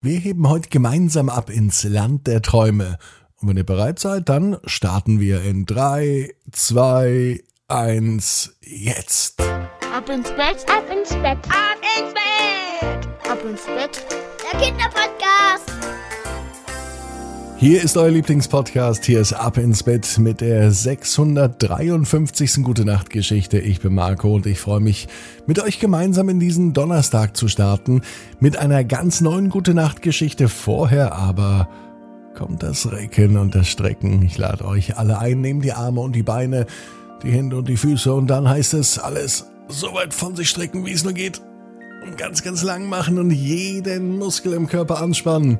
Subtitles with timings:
[0.00, 2.98] Wir heben heute gemeinsam ab ins Land der Träume.
[3.40, 9.40] Und wenn ihr bereit seid, dann starten wir in 3, 2, 1, jetzt.
[9.40, 14.06] Ab ins Bett, ab ins Bett, ab ins Bett, ab ins Bett.
[14.52, 15.97] Der Kinderpodcast.
[17.60, 19.04] Hier ist euer Lieblingspodcast.
[19.04, 22.62] Hier ist Ab ins Bett mit der 653.
[22.62, 23.58] Gute Nacht Geschichte.
[23.58, 25.08] Ich bin Marco und ich freue mich,
[25.48, 28.02] mit euch gemeinsam in diesen Donnerstag zu starten.
[28.38, 30.48] Mit einer ganz neuen Gute Nacht Geschichte.
[30.48, 31.68] Vorher aber
[32.36, 34.22] kommt das Recken und das Strecken.
[34.22, 35.40] Ich lade euch alle ein.
[35.40, 36.64] Nehmt die Arme und die Beine,
[37.24, 40.86] die Hände und die Füße und dann heißt es alles so weit von sich strecken,
[40.86, 41.42] wie es nur geht.
[42.04, 45.58] Und ganz, ganz lang machen und jeden Muskel im Körper anspannen.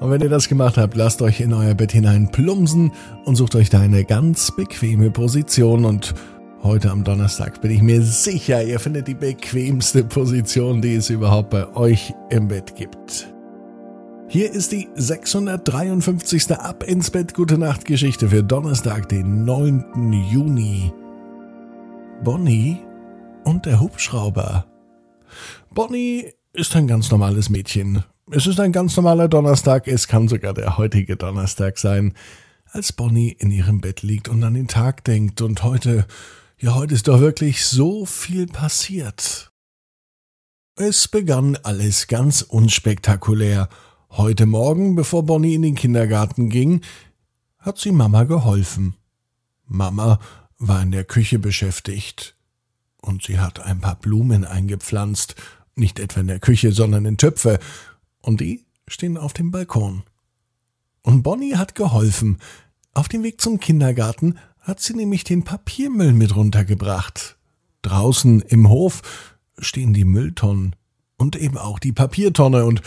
[0.00, 2.92] Und wenn ihr das gemacht habt, lasst euch in euer Bett hinein plumsen
[3.24, 5.84] und sucht euch da eine ganz bequeme Position.
[5.84, 6.14] Und
[6.62, 11.50] heute am Donnerstag bin ich mir sicher, ihr findet die bequemste Position, die es überhaupt
[11.50, 13.28] bei euch im Bett gibt.
[14.28, 16.52] Hier ist die 653.
[16.52, 20.12] Ab ins Bett Gute Nacht Geschichte für Donnerstag, den 9.
[20.30, 20.92] Juni.
[22.22, 22.78] Bonnie
[23.44, 24.66] und der Hubschrauber.
[25.74, 28.04] Bonnie ist ein ganz normales Mädchen.
[28.30, 32.12] Es ist ein ganz normaler Donnerstag, es kann sogar der heutige Donnerstag sein,
[32.70, 36.06] als Bonnie in ihrem Bett liegt und an den Tag denkt und heute,
[36.58, 39.50] ja, heute ist doch wirklich so viel passiert.
[40.76, 43.70] Es begann alles ganz unspektakulär.
[44.10, 46.82] Heute Morgen, bevor Bonnie in den Kindergarten ging,
[47.58, 48.94] hat sie Mama geholfen.
[49.64, 50.20] Mama
[50.58, 52.36] war in der Küche beschäftigt.
[53.00, 55.34] Und sie hat ein paar Blumen eingepflanzt,
[55.76, 57.58] nicht etwa in der Küche, sondern in Töpfe,
[58.22, 60.02] und die stehen auf dem Balkon.
[61.02, 62.38] Und Bonnie hat geholfen.
[62.94, 67.38] Auf dem Weg zum Kindergarten hat sie nämlich den Papiermüll mit runtergebracht.
[67.82, 69.02] Draußen im Hof
[69.58, 70.76] stehen die Mülltonnen
[71.16, 72.82] und eben auch die Papiertonne und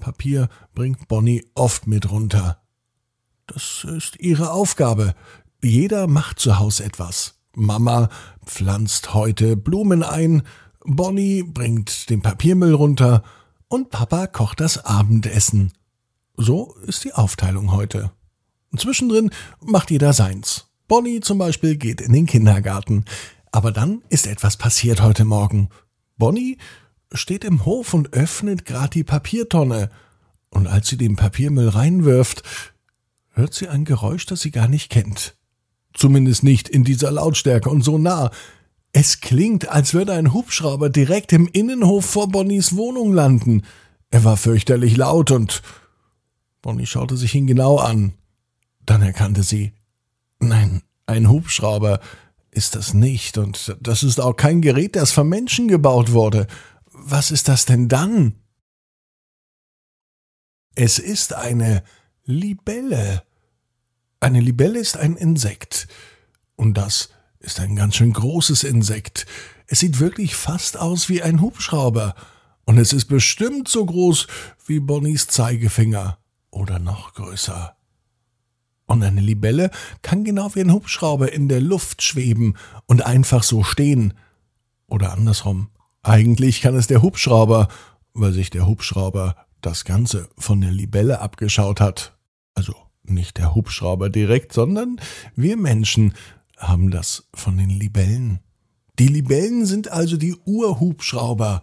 [0.00, 2.60] Papier bringt Bonnie oft mit runter.
[3.46, 5.14] Das ist ihre Aufgabe.
[5.62, 7.34] Jeder macht zu Hause etwas.
[7.54, 8.10] Mama
[8.44, 10.42] pflanzt heute Blumen ein,
[10.84, 13.22] Bonnie bringt den Papiermüll runter
[13.68, 15.72] und Papa kocht das Abendessen.
[16.36, 18.12] So ist die Aufteilung heute.
[18.76, 20.66] Zwischendrin macht jeder seins.
[20.88, 23.04] Bonnie zum Beispiel geht in den Kindergarten.
[23.50, 25.70] Aber dann ist etwas passiert heute Morgen.
[26.18, 26.58] Bonnie
[27.12, 29.90] steht im Hof und öffnet grad die Papiertonne.
[30.50, 32.42] Und als sie den Papiermüll reinwirft,
[33.30, 35.36] hört sie ein Geräusch, das sie gar nicht kennt.
[35.94, 38.30] Zumindest nicht in dieser Lautstärke und so nah.
[38.98, 43.66] Es klingt, als würde ein Hubschrauber direkt im Innenhof vor Bonnies Wohnung landen.
[44.08, 45.60] Er war fürchterlich laut und
[46.62, 48.14] Bonnie schaute sich ihn genau an.
[48.86, 49.74] Dann erkannte sie,
[50.38, 52.00] nein, ein Hubschrauber
[52.50, 56.46] ist das nicht und das ist auch kein Gerät, das von Menschen gebaut wurde.
[56.90, 58.36] Was ist das denn dann?
[60.74, 61.84] Es ist eine
[62.24, 63.24] Libelle.
[64.20, 65.86] Eine Libelle ist ein Insekt.
[66.56, 67.10] Und das
[67.40, 69.26] ist ein ganz schön großes Insekt.
[69.66, 72.14] Es sieht wirklich fast aus wie ein Hubschrauber.
[72.64, 74.26] Und es ist bestimmt so groß
[74.66, 76.18] wie Bonnies Zeigefinger.
[76.50, 77.76] Oder noch größer.
[78.86, 79.70] Und eine Libelle
[80.02, 84.14] kann genau wie ein Hubschrauber in der Luft schweben und einfach so stehen.
[84.86, 85.68] Oder andersrum.
[86.02, 87.68] Eigentlich kann es der Hubschrauber,
[88.14, 92.16] weil sich der Hubschrauber das Ganze von der Libelle abgeschaut hat.
[92.54, 95.00] Also nicht der Hubschrauber direkt, sondern
[95.34, 96.14] wir Menschen
[96.56, 98.40] haben das von den Libellen.
[98.98, 101.62] Die Libellen sind also die Urhubschrauber.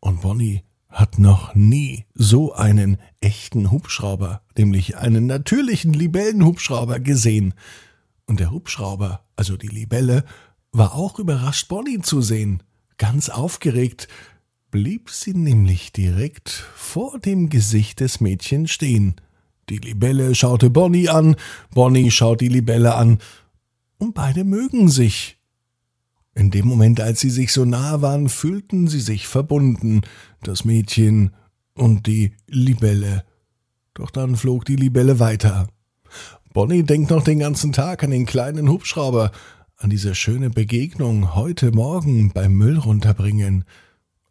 [0.00, 7.54] Und Bonnie hat noch nie so einen echten Hubschrauber, nämlich einen natürlichen Libellenhubschrauber gesehen.
[8.26, 10.24] Und der Hubschrauber, also die Libelle,
[10.72, 12.62] war auch überrascht, Bonnie zu sehen.
[12.96, 14.08] Ganz aufgeregt
[14.70, 19.16] blieb sie nämlich direkt vor dem Gesicht des Mädchens stehen.
[19.68, 21.36] Die Libelle schaute Bonnie an,
[21.72, 23.18] Bonnie schaut die Libelle an,
[24.00, 25.38] und beide mögen sich.
[26.34, 30.00] In dem Moment, als sie sich so nahe waren, fühlten sie sich verbunden,
[30.42, 31.32] das Mädchen
[31.74, 33.24] und die Libelle.
[33.94, 35.68] Doch dann flog die Libelle weiter.
[36.52, 39.32] Bonnie denkt noch den ganzen Tag an den kleinen Hubschrauber,
[39.76, 43.64] an diese schöne Begegnung heute Morgen beim Müll runterbringen.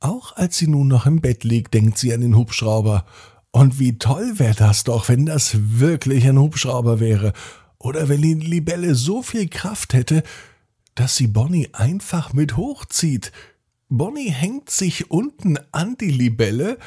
[0.00, 3.04] Auch als sie nun noch im Bett liegt, denkt sie an den Hubschrauber.
[3.50, 7.32] Und wie toll wäre das doch, wenn das wirklich ein Hubschrauber wäre
[7.78, 10.22] oder wenn die Libelle so viel Kraft hätte,
[10.94, 13.32] dass sie Bonnie einfach mit hochzieht.
[13.88, 16.78] Bonnie hängt sich unten an die Libelle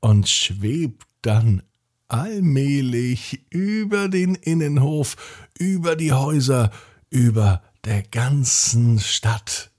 [0.00, 1.62] und schwebt dann
[2.08, 5.16] allmählich über den Innenhof,
[5.58, 6.70] über die Häuser,
[7.08, 9.70] über der ganzen Stadt.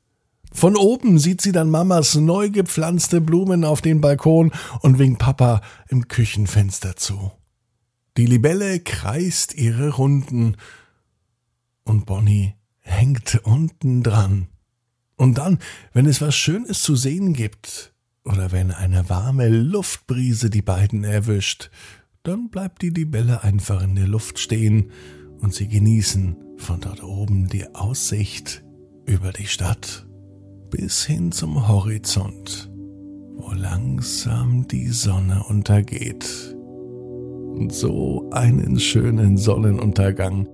[0.52, 4.52] Von oben sieht sie dann Mamas neu gepflanzte Blumen auf den Balkon
[4.82, 7.32] und winkt Papa im Küchenfenster zu.
[8.18, 10.58] Die Libelle kreist ihre Runden
[11.84, 14.48] und Bonnie hängt unten dran.
[15.16, 15.60] Und dann,
[15.94, 17.94] wenn es was Schönes zu sehen gibt
[18.24, 21.72] oder wenn eine warme Luftbrise die beiden erwischt,
[22.22, 24.92] dann bleibt die Libelle einfach in der Luft stehen
[25.40, 28.64] und sie genießen von dort oben die Aussicht
[29.06, 30.08] über die Stadt
[30.70, 32.72] bis hin zum Horizont,
[33.36, 36.56] wo langsam die Sonne untergeht.
[37.56, 40.48] Und so einen schönen Sonnenuntergang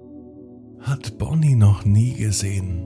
[0.79, 2.85] hat Bonnie noch nie gesehen.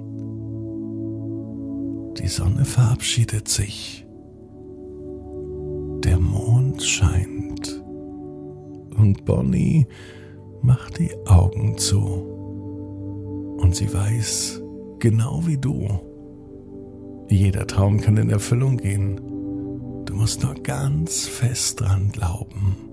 [2.17, 4.05] Die Sonne verabschiedet sich.
[6.03, 7.83] Der Mond scheint.
[8.95, 9.87] Und Bonnie
[10.61, 11.99] macht die Augen zu.
[13.57, 14.61] Und sie weiß,
[14.99, 15.87] genau wie du,
[17.29, 19.19] jeder Traum kann in Erfüllung gehen.
[20.05, 22.92] Du musst nur ganz fest dran glauben.